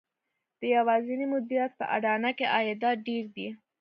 د 0.59 0.61
یوازېني 0.75 1.25
مدیریت 1.33 1.71
په 1.79 1.85
اډانه 1.95 2.31
کې 2.37 2.45
عایدات 2.55 2.97
ډېر 3.07 3.25
دي 3.35 3.47